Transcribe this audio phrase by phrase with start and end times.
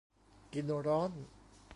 [0.53, 1.11] กินร้อน